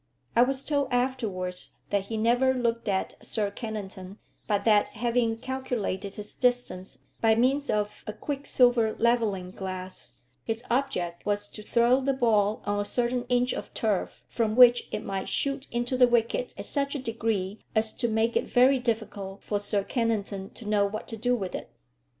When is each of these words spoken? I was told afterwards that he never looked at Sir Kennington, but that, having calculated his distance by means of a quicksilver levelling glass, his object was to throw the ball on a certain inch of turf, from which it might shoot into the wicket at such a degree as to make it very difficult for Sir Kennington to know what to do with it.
I 0.35 0.41
was 0.41 0.63
told 0.63 0.87
afterwards 0.89 1.75
that 1.91 2.07
he 2.07 2.17
never 2.17 2.55
looked 2.55 2.87
at 2.89 3.23
Sir 3.23 3.51
Kennington, 3.51 4.17
but 4.47 4.65
that, 4.65 4.89
having 4.89 5.37
calculated 5.37 6.15
his 6.15 6.33
distance 6.33 6.97
by 7.21 7.35
means 7.35 7.69
of 7.69 8.03
a 8.07 8.13
quicksilver 8.13 8.95
levelling 8.97 9.51
glass, 9.51 10.15
his 10.43 10.63
object 10.71 11.23
was 11.27 11.47
to 11.49 11.61
throw 11.61 11.99
the 12.01 12.13
ball 12.13 12.63
on 12.65 12.79
a 12.79 12.83
certain 12.83 13.25
inch 13.29 13.53
of 13.53 13.75
turf, 13.75 14.23
from 14.27 14.55
which 14.55 14.87
it 14.91 15.03
might 15.03 15.29
shoot 15.29 15.67
into 15.69 15.95
the 15.97 16.07
wicket 16.07 16.55
at 16.57 16.65
such 16.65 16.95
a 16.95 16.97
degree 16.99 17.59
as 17.75 17.91
to 17.93 18.07
make 18.07 18.35
it 18.35 18.45
very 18.47 18.79
difficult 18.79 19.43
for 19.43 19.59
Sir 19.59 19.83
Kennington 19.83 20.49
to 20.55 20.65
know 20.65 20.83
what 20.83 21.07
to 21.09 21.15
do 21.15 21.35
with 21.35 21.53
it. 21.53 21.69